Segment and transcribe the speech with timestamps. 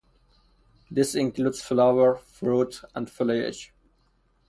[0.89, 3.71] This includes flower, fruit and foliage.